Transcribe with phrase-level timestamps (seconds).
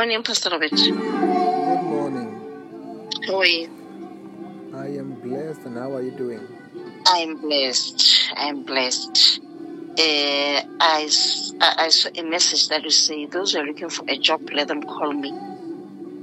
[0.00, 0.70] Morning, Pastor Robert.
[0.70, 2.40] Good morning.
[3.26, 3.68] How are you?
[4.72, 6.40] I am blessed, and how are you doing?
[7.06, 8.32] I'm blessed.
[8.34, 9.40] I'm blessed.
[9.98, 11.06] Uh, I,
[11.60, 14.48] I- I saw a message that you say those who are looking for a job,
[14.54, 15.28] let them call me.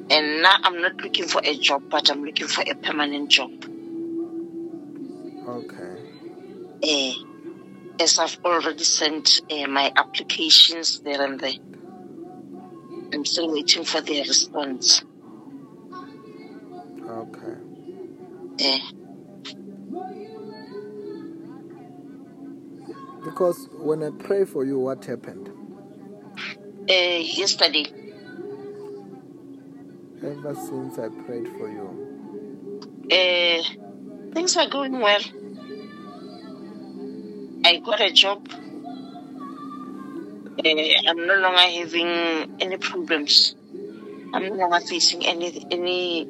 [0.10, 3.52] And now I'm not looking for a job, but I'm looking for a permanent job.
[5.48, 5.98] Okay.
[6.82, 7.14] Uh,
[8.04, 11.77] as I've already sent uh, my applications there and there.
[13.14, 15.04] I'm still waiting for their response.
[17.10, 17.56] Okay.
[18.62, 18.80] Uh,
[23.24, 25.50] Because when I pray for you, what happened?
[26.90, 27.86] uh, yesterday,
[30.24, 33.64] Ever since I prayed for you, uh,
[34.34, 35.22] things are going well.
[37.66, 38.48] I got a job.
[40.60, 43.56] Uh, I'm no longer having any problems.
[44.34, 46.28] I'm no longer facing any any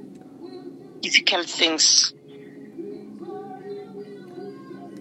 [1.01, 2.13] difficult things.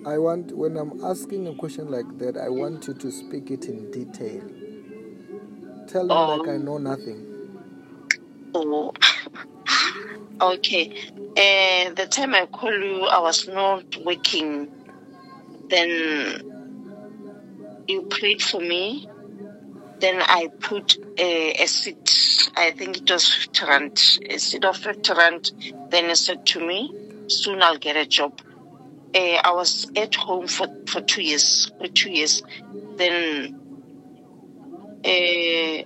[0.06, 3.64] I want, when I'm asking a question like that, I want you to speak it
[3.64, 4.42] in detail.
[5.88, 6.36] Tell me Oh.
[6.36, 7.26] like I know nothing.
[8.54, 8.92] Oh,
[10.40, 11.10] okay.
[11.36, 14.68] Uh, the time I called you, I was not working.
[15.68, 16.44] Then
[17.88, 19.08] you prayed for me.
[19.98, 22.50] Then I put a, a seat.
[22.56, 24.02] I think it was 50 rand.
[24.28, 25.52] A seat of 50 rand.
[25.90, 26.92] Then he said to me,
[27.28, 28.40] soon I'll get a job.
[29.14, 31.72] Uh, I was at home for, for two years.
[31.78, 32.42] For two years.
[32.96, 33.60] Then
[35.04, 35.82] uh,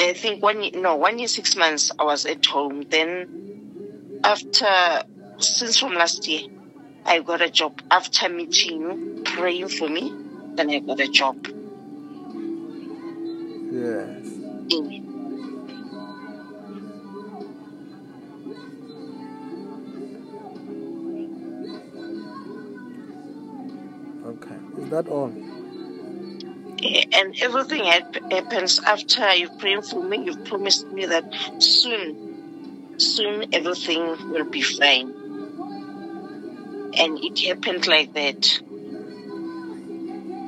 [0.00, 2.84] I think one year, no, one year, six months, I was at home.
[2.88, 5.02] Then, after,
[5.38, 6.48] since from last year,
[7.04, 7.80] I got a job.
[7.90, 10.12] After meeting you, praying for me,
[10.54, 11.48] then I got a job.
[13.78, 14.26] Yes.
[24.24, 24.58] Okay.
[24.78, 25.28] Is that all?
[27.12, 30.24] And everything happens after you praying for me.
[30.24, 31.24] You've promised me that
[31.62, 35.08] soon, soon everything will be fine.
[36.98, 38.60] And it happened like that.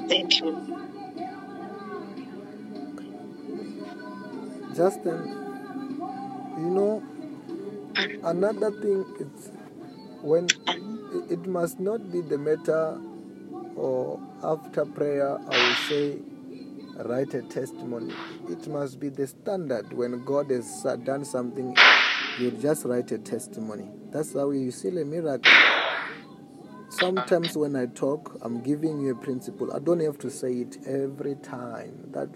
[0.09, 0.70] Thank you.
[4.81, 5.47] Justin,
[6.59, 7.03] you know,
[8.25, 9.51] another thing is
[10.23, 10.47] when
[11.31, 12.99] it- must not be the matter
[13.77, 16.23] or after prayer I will say
[17.05, 18.15] write a testimony.
[18.49, 21.77] It must be the standard when God has done something,
[22.41, 23.91] you just write a testimony.
[24.13, 25.53] That's how you see a miracle.
[26.91, 29.73] Sometimes when I talk, I'm giving you a principle.
[29.75, 32.13] I don't have to say it every time.
[32.13, 32.31] That.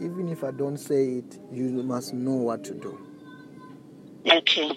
[0.00, 2.98] Even if I don't say it, you must know what to do.
[4.30, 4.70] Okay.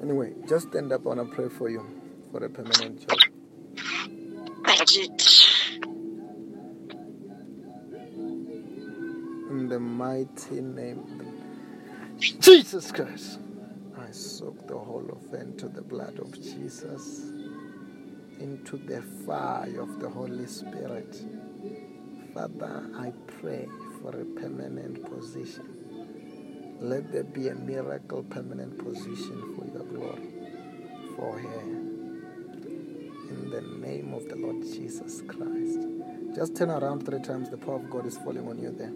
[0.00, 1.02] Anyway, just stand up.
[1.06, 1.84] I want to pray for you
[2.30, 3.18] for a permanent job.
[4.64, 5.22] I did.
[9.50, 11.00] In the mighty name
[12.18, 13.40] of Jesus Christ,
[13.98, 17.32] I soak the whole of into the blood of Jesus,
[18.38, 21.20] into the fire of the Holy Spirit.
[22.34, 23.68] Father, I pray
[24.02, 26.76] for a permanent position.
[26.80, 30.28] Let there be a miracle permanent position for your glory,
[31.16, 31.60] for her.
[33.30, 35.78] In the name of the Lord Jesus Christ.
[36.34, 37.50] Just turn around three times.
[37.50, 38.92] The power of God is falling on you there.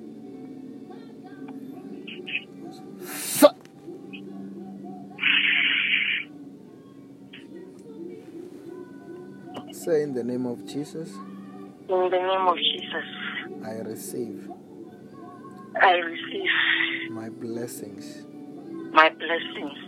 [9.73, 11.11] Say in the name of Jesus,
[11.89, 14.51] In the name of Jesus, I receive
[15.83, 16.51] I receive
[17.11, 18.25] my blessings.
[18.93, 19.79] my blessings.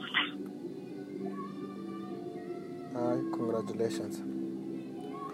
[2.97, 4.22] Ah, congratulations.